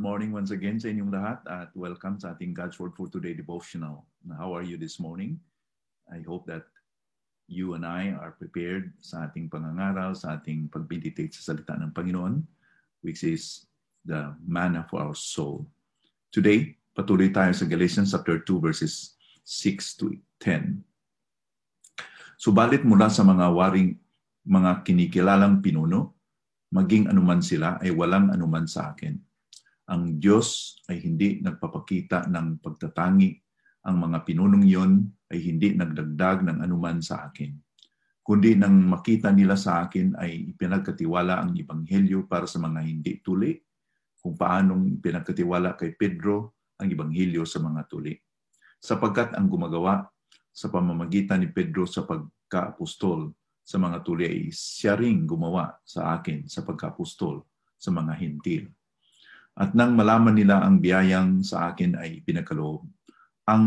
[0.00, 4.08] morning once again sa inyong lahat at welcome sa ating God's Word for Today devotional.
[4.32, 5.36] How are you this morning?
[6.08, 6.64] I hope that
[7.52, 12.40] you and I are prepared sa ating pangangaral, sa ating pag-meditate sa salita ng Panginoon,
[13.04, 13.68] which is
[14.08, 15.68] the manna for our soul.
[16.32, 20.80] Today, patuloy tayo sa Galatians chapter 2 verses 6 to 10.
[22.40, 24.00] Subalit mula sa mga waring
[24.48, 26.16] mga kinikilalang pinuno,
[26.72, 29.33] maging anuman sila ay walang anuman sa akin
[29.84, 33.36] ang Diyos ay hindi nagpapakita ng pagtatangi.
[33.84, 34.92] Ang mga pinunong yon
[35.28, 37.52] ay hindi nagdagdag ng anuman sa akin.
[38.24, 43.52] Kundi nang makita nila sa akin ay ipinagkatiwala ang Ebanghelyo para sa mga hindi tuli,
[44.16, 48.16] kung paanong pinagkatiwala kay Pedro ang Ebanghelyo sa mga tuli.
[48.80, 50.08] Sapagkat ang gumagawa
[50.48, 53.28] sa pamamagitan ni Pedro sa pagkaapostol
[53.60, 57.44] sa mga tuli ay siya ring gumawa sa akin sa pagkaapostol
[57.76, 58.72] sa mga hintil.
[59.54, 62.82] At nang malaman nila ang biyayang sa akin ay pinagkaloob,
[63.46, 63.64] ang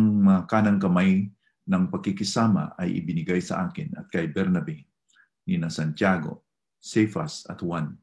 [0.50, 1.32] kanang kamay
[1.68, 4.84] ng pagkikisama ay ibinigay sa akin at kay Bernabe,
[5.48, 6.44] ni na Santiago,
[6.80, 7.96] Cephas at Juan.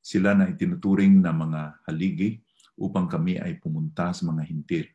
[0.00, 2.40] Sila na itinuturing na mga haligi
[2.76, 4.88] upang kami ay pumunta sa mga hintir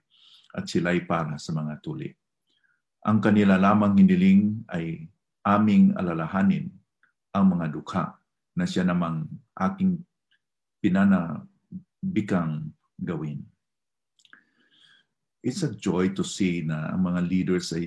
[0.53, 2.09] at sila'y para sa mga tuli.
[3.05, 5.05] Ang kanila lamang hiniling ay
[5.45, 6.73] aming alalahanin
[7.33, 8.17] ang mga dukha
[8.57, 10.01] na siya namang aking
[10.81, 11.45] pinana
[12.05, 12.69] bikang
[13.01, 13.41] gawin.
[15.45, 17.81] It's a joy to see na ang mga leaders sa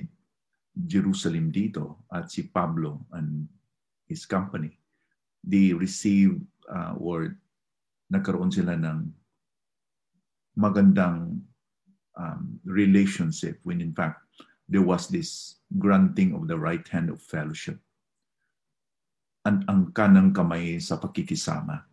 [0.75, 3.47] Jerusalem dito at si Pablo and
[4.07, 4.79] his company,
[5.43, 6.39] they receive
[6.71, 7.35] uh, or
[8.07, 9.11] nagkaroon sila ng
[10.55, 11.39] magandang
[12.15, 14.23] um, relationship when in fact
[14.71, 17.77] there was this granting of the right hand of fellowship.
[19.43, 21.85] Ang, ang kanang kamay sa pakikisama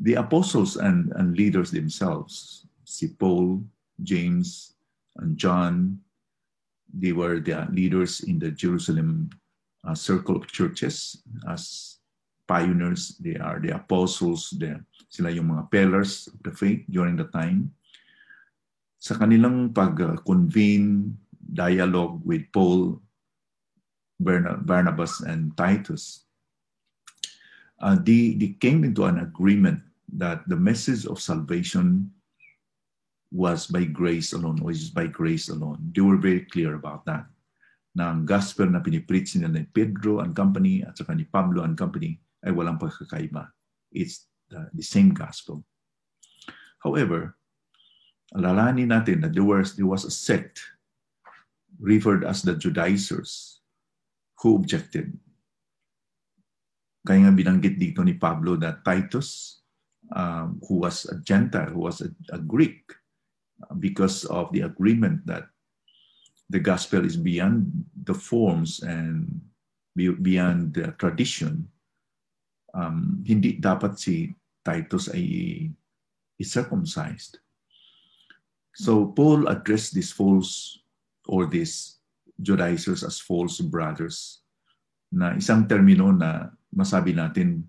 [0.00, 3.62] the apostles and, and leaders themselves, si Paul,
[4.02, 4.72] James,
[5.20, 6.00] and John,
[6.88, 9.30] they were the leaders in the Jerusalem
[9.84, 11.98] uh, circle of churches as
[12.48, 13.20] pioneers.
[13.20, 14.50] They are the apostles.
[14.56, 14.74] They,
[15.12, 17.70] sila yung mga pillars of the faith during the time.
[18.98, 21.12] Sa kanilang pag-convene,
[21.52, 23.00] dialogue with Paul,
[24.20, 26.24] Barnabas, and Titus,
[27.80, 29.80] uh, they, they came into an agreement
[30.16, 32.10] that the message of salvation
[33.30, 35.78] was by grace alone, is by grace alone.
[35.94, 37.26] They were very clear about that.
[37.94, 41.74] Na ang gospel na pinipreach nila ni Pedro and company at saka ni Pablo and
[41.74, 43.50] company ay walang pagkakaiba.
[43.90, 45.62] It's the, the same gospel.
[46.82, 47.34] However,
[48.34, 50.62] alalahanin natin that there was, there was a sect
[51.78, 53.60] referred as the Judaizers
[54.38, 55.10] who objected.
[57.02, 59.59] Kaya nga binanggit dito ni Pablo that Titus
[60.14, 62.82] um, who was a Gentile, who was a, a Greek,
[63.78, 65.44] because of the agreement that
[66.48, 67.70] the gospel is beyond
[68.04, 69.40] the forms and
[69.94, 71.68] beyond the tradition,
[72.74, 74.34] um, hindi dapat si
[74.64, 75.70] Titus ay
[76.40, 77.38] circumcised.
[78.74, 80.80] So Paul addressed these false
[81.28, 82.00] or these
[82.40, 84.40] Judaizers as false brothers
[85.12, 87.66] na isang termino na masabi natin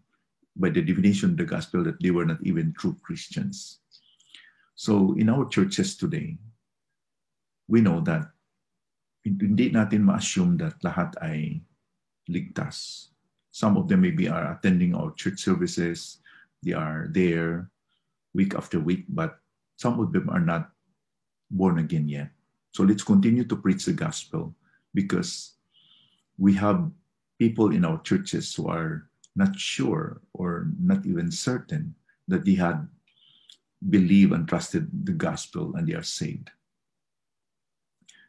[0.56, 3.80] by the definition of the gospel that they were not even true Christians.
[4.76, 6.38] So in our churches today,
[7.68, 8.28] we know that
[9.24, 11.62] hindi natin ma-assume that lahat ay
[12.28, 13.10] ligtas.
[13.52, 16.20] Some of them maybe are attending our church services,
[16.64, 17.70] they are there
[18.34, 19.40] week after week, but
[19.76, 20.72] some of them are not
[21.52, 22.32] born again yet.
[22.72, 24.56] So let's continue to preach the gospel
[24.96, 25.60] because
[26.40, 26.90] we have
[27.38, 31.96] people in our churches who are not sure or not even certain
[32.28, 32.88] that they had
[33.90, 36.52] believed and trusted the gospel and they are saved.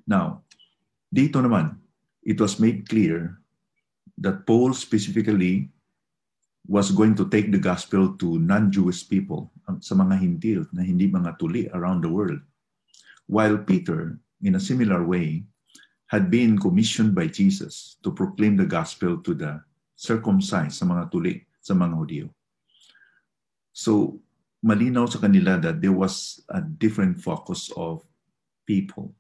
[0.07, 0.43] Now,
[1.13, 1.77] dito naman,
[2.23, 3.39] it was made clear
[4.19, 5.69] that Paul specifically
[6.67, 9.51] was going to take the gospel to non-Jewish people,
[9.83, 12.39] sa mga hintil na hindi mga tuli around the world.
[13.27, 15.43] While Peter, in a similar way,
[16.07, 19.65] had been commissioned by Jesus to proclaim the gospel to the
[20.03, 22.27] circumcised sa mga tuli, sa mga Hudyo.
[23.71, 24.19] So,
[24.63, 28.03] malinaw sa kanila that there was a different focus of
[28.67, 29.15] people.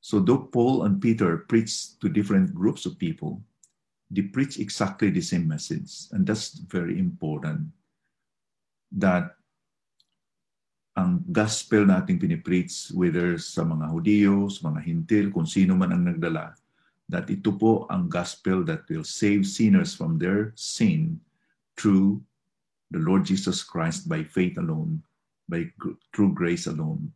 [0.00, 3.42] So though Paul and Peter preached to different groups of people,
[4.12, 6.08] they preach exactly the same message.
[6.12, 7.72] And that's very important.
[8.92, 9.36] That
[10.96, 16.04] ang gospel nating pinipreach, whether sa mga Hudiyo, sa mga Hintil, kung sino man ang
[16.08, 16.56] nagdala,
[17.08, 21.20] that ito po ang gospel that will save sinners from their sin
[21.76, 22.20] through
[22.92, 25.04] the Lord Jesus Christ by faith alone
[25.48, 25.72] by
[26.12, 27.10] through grace alone.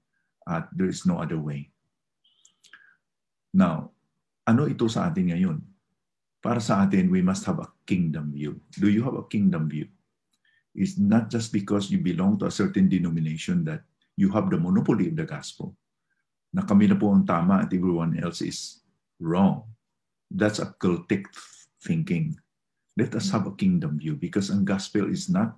[0.48, 1.70] At there is no other way.
[3.54, 3.94] Now,
[4.48, 5.62] ano ito sa atin ngayon?
[6.42, 8.58] Para sa atin, we must have a kingdom view.
[8.74, 9.86] Do you have a kingdom view?
[10.74, 13.86] It's not just because you belong to a certain denomination that
[14.18, 15.76] you have the monopoly of the gospel.
[16.50, 18.82] Na kami na po ang tama at everyone else is
[19.22, 19.62] wrong.
[20.32, 21.26] That's a cultic
[21.84, 22.36] thinking.
[22.96, 23.56] Let us have a mm-hmm.
[23.56, 25.52] kingdom view because ang gospel is not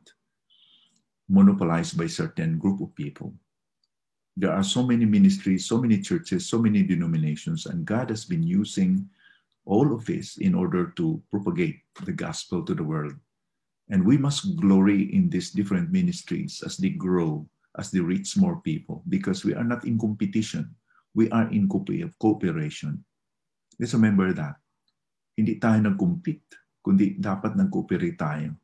[1.31, 3.35] monopolized by certain group of people.
[4.37, 8.43] There are so many ministries, so many churches, so many denominations, and God has been
[8.43, 9.09] using
[9.65, 13.15] all of this in order to propagate the gospel to the world.
[13.89, 17.47] And we must glory in these different ministries as they grow,
[17.79, 20.75] as they reach more people, because we are not in competition.
[21.15, 23.05] We are in cooperation.
[23.79, 24.57] Let's remember that.
[25.35, 28.55] Hindi tayo nag-compete, kundi dapat nag-cooperate tayo.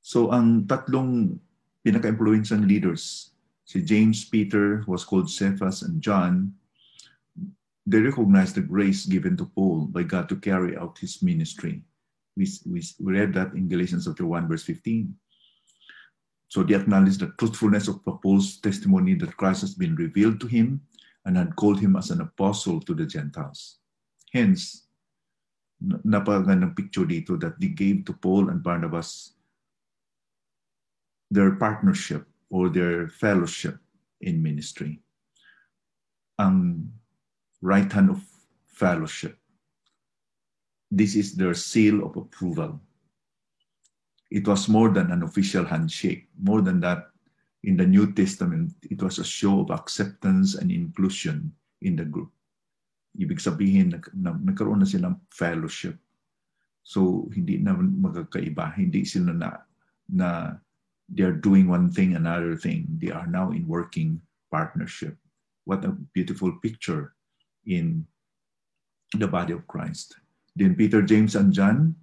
[0.00, 1.40] So ang tatlong
[1.84, 3.32] pinaka-influential leaders,
[3.64, 6.52] si James, Peter, was called Cephas, and John,
[7.86, 11.82] they recognized the grace given to Paul by God to carry out his ministry.
[12.36, 15.14] We, we, we read that in Galatians chapter 1, verse 15.
[16.48, 20.82] So they acknowledged the truthfulness of Paul's testimony that Christ has been revealed to him
[21.24, 23.79] and had called him as an apostle to the Gentiles.
[24.30, 24.86] Hence,
[25.82, 29.34] napagandang picture dito that they gave to Paul and Barnabas
[31.30, 33.78] their partnership or their fellowship
[34.20, 35.00] in ministry.
[36.38, 36.90] Ang
[37.62, 38.22] right hand of
[38.66, 39.38] fellowship.
[40.90, 42.80] This is their seal of approval.
[44.30, 46.28] It was more than an official handshake.
[46.38, 47.10] More than that,
[47.62, 52.32] in the New Testament, it was a show of acceptance and inclusion in the group.
[53.18, 55.98] Ibig sabihin, nag, na, nagkaroon na silang fellowship.
[56.82, 58.74] So, hindi na magkakaiba.
[58.78, 59.48] Hindi sila na,
[60.10, 60.58] na
[61.10, 62.86] they're doing one thing, another thing.
[63.02, 65.18] They are now in working partnership.
[65.66, 67.14] What a beautiful picture
[67.66, 68.06] in
[69.18, 70.14] the body of Christ.
[70.54, 71.94] Then Peter, James, and John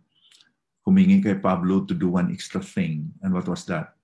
[0.88, 3.12] humingi kay Pablo to do one extra thing.
[3.22, 4.00] And what was that?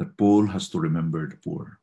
[0.00, 1.79] That Paul has to remember the poor.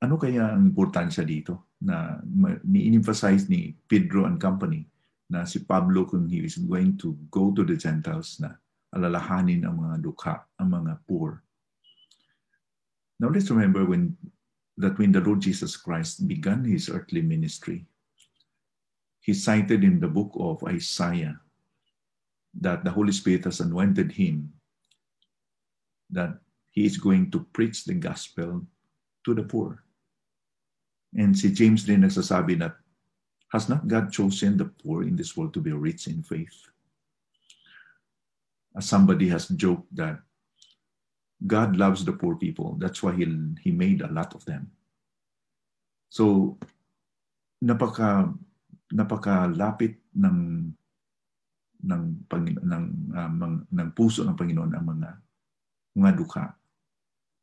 [0.00, 2.16] Ano kaya ang importansya dito na
[2.64, 4.88] ni-emphasize ni Pedro and company
[5.28, 8.56] na si Pablo kung he is going to go to the Gentiles na
[8.94, 11.42] alalahanin ang mga dukha, ang mga poor.
[13.20, 14.16] Now let's remember when
[14.76, 17.84] that when the Lord Jesus Christ began his earthly ministry,
[19.20, 21.40] he cited in the book of Isaiah
[22.60, 24.52] that the Holy Spirit has anointed him,
[26.12, 26.38] that
[26.72, 28.64] he is going to preach the gospel
[29.26, 29.82] to the poor.
[31.12, 32.78] And si James din nagsasabi that,
[33.50, 36.54] has not God chosen the poor in this world to be rich in faith?
[38.74, 40.18] As somebody has joked that
[41.44, 42.76] God loves the poor people.
[42.78, 43.26] That's why he,
[43.60, 44.72] he made a lot of them.
[46.08, 46.56] So,
[47.60, 48.32] napaka
[48.92, 50.70] napakalapit ng
[51.86, 55.10] ng Panginoon ng uh, ng, ng puso ng Panginoon ang mga
[55.98, 56.46] mga dukha.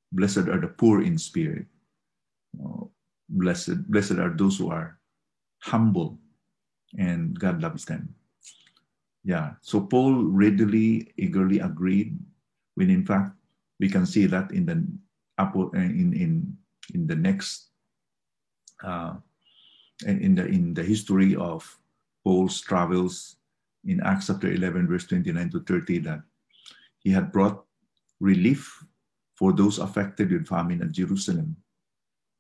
[0.10, 1.68] Blessed are the poor in spirit.
[2.58, 2.86] Uh,
[3.30, 5.00] blessed blessed are those who are
[5.62, 6.20] humble
[6.98, 8.14] and God loves them.
[9.24, 9.56] Yeah.
[9.62, 12.20] So Paul readily, eagerly agreed
[12.76, 13.32] when in fact
[13.80, 14.78] we can see that in the
[15.74, 16.58] in in
[16.94, 17.70] in the next
[18.84, 19.16] uh,
[20.06, 21.64] in the in the history of
[22.24, 23.38] Paul's travels
[23.86, 26.22] in Acts chapter 11 verse 29 to 30 that
[27.00, 27.66] he had brought
[28.20, 28.84] relief
[29.36, 31.56] for those affected with famine at Jerusalem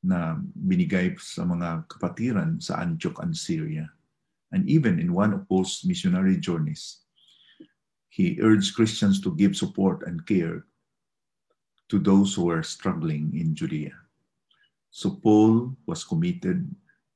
[0.03, 3.87] na binigay sa mga kapatiran sa Antioch and Syria.
[4.51, 7.07] And even in one of Paul's missionary journeys,
[8.11, 10.67] he urged Christians to give support and care
[11.89, 13.95] to those who are struggling in Judea.
[14.93, 16.69] So Paul was committed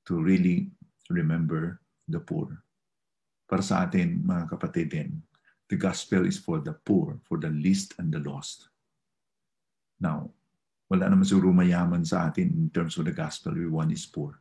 [0.09, 0.71] to really
[1.11, 2.63] remember the poor.
[3.45, 5.21] Para sa atin, mga kapatid din,
[5.69, 8.71] the gospel is for the poor, for the least and the lost.
[10.01, 10.33] Now,
[10.87, 13.51] wala naman siguro mayaman sa atin in terms of the gospel.
[13.51, 14.39] Everyone is poor.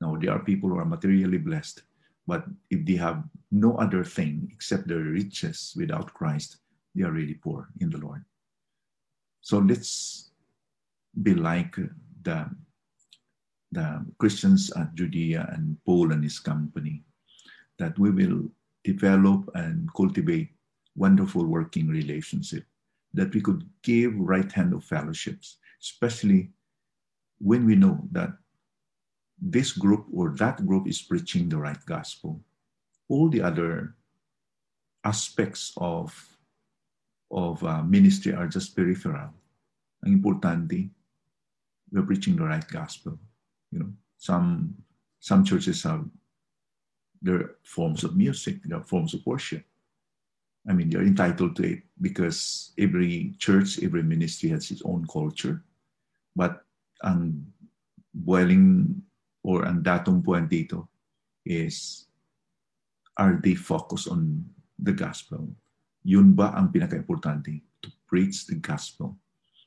[0.00, 1.82] Now, there are people who are materially blessed,
[2.26, 6.60] but if they have no other thing except their riches without Christ,
[6.94, 8.24] they are really poor in the Lord.
[9.40, 10.30] So let's
[11.22, 11.76] be like
[12.22, 12.48] the,
[13.72, 17.04] the Christians at Judea and Paul and his company,
[17.78, 18.48] that we will
[18.84, 20.52] develop and cultivate
[20.96, 22.64] wonderful working relationship,
[23.12, 26.50] that we could give right hand of fellowships, especially
[27.40, 28.30] when we know that
[29.40, 32.40] this group or that group is preaching the right gospel.
[33.08, 33.96] All the other
[35.04, 36.12] aspects of
[37.30, 39.30] of uh, ministry are just peripheral.
[40.04, 40.90] Ang importante,
[41.92, 43.18] we're preaching the right gospel.
[43.70, 44.74] You know, some
[45.20, 46.04] some churches have
[47.22, 49.64] their forms of music, their forms of worship.
[50.68, 55.62] I mean, they're entitled to it because every church, every ministry has its own culture.
[56.34, 56.62] But
[57.02, 57.50] ang
[58.14, 59.00] boiling
[59.42, 59.82] or ang
[60.22, 60.88] point dito
[61.44, 62.06] is,
[63.16, 64.44] are they focused on
[64.78, 65.48] the gospel?
[66.04, 67.60] Yun ba ang pinaka-importante?
[67.84, 69.16] To preach the gospel.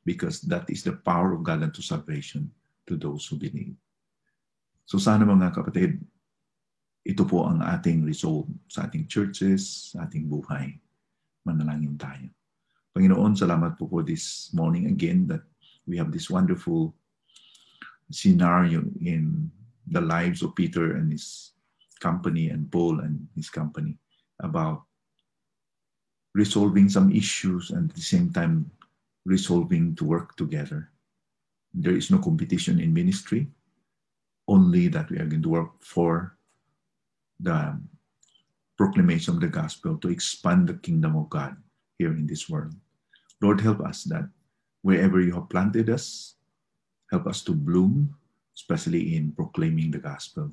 [0.04, 2.52] Because that is the power of God unto salvation
[2.88, 3.78] to those who believe.
[4.84, 6.04] So sana mga kapatid,
[7.04, 10.76] ito po ang ating resolve sa ating churches, sa ating buhay.
[11.48, 12.28] Manalangin tayo.
[12.92, 15.44] Panginoon, salamat po for this morning again that
[15.88, 16.94] we have this wonderful
[18.12, 19.52] scenario in
[19.88, 21.52] the lives of Peter and his
[22.00, 23.98] company and Paul and his company
[24.40, 24.84] about
[26.34, 28.72] resolving some issues and at the same time
[29.26, 30.90] resolving to work together.
[31.74, 33.48] There is no competition in ministry,
[34.48, 36.38] only that we are going to work for
[37.40, 37.80] the
[38.78, 41.56] proclamation of the gospel to expand the kingdom of God
[41.98, 42.74] here in this world.
[43.42, 44.28] Lord, help us that
[44.84, 46.36] wherever you have planted us,
[47.10, 48.14] help us to bloom,
[48.56, 50.52] especially in proclaiming the gospel.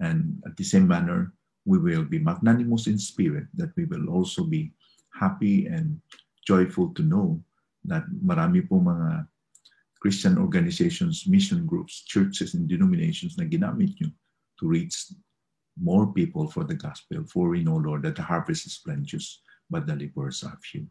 [0.00, 1.32] And at the same manner,
[1.64, 4.72] we will be magnanimous in spirit, that we will also be
[5.12, 6.00] happy and
[6.46, 7.40] joyful to know
[7.84, 9.28] that marami po mga
[10.00, 14.08] Christian organizations, mission groups, churches, and denominations na ginamit nyo
[14.56, 15.12] to reach
[15.76, 17.22] more people for the gospel.
[17.26, 20.86] For we know, Lord, that the harvest is plenteous, but the laborers are few.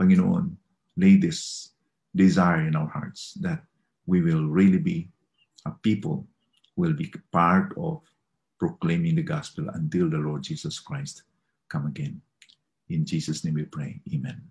[0.00, 0.54] Panginoon,
[0.96, 1.73] lay this
[2.14, 3.62] desire in our hearts that
[4.06, 5.08] we will really be
[5.66, 6.26] a people
[6.76, 8.02] will be part of
[8.58, 11.22] proclaiming the gospel until the Lord Jesus Christ
[11.68, 12.20] come again.
[12.88, 14.00] In Jesus' name we pray.
[14.12, 14.42] Amen.